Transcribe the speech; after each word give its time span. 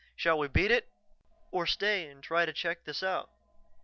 Shall 0.15 0.39
we 0.39 0.47
beat 0.47 0.71
it 0.71 0.89
or 1.51 1.67
stay 1.67 2.07
and 2.07 2.23
try 2.23 2.47
to 2.47 2.51
check 2.53 2.85
this 2.85 3.03
out?" 3.03 3.29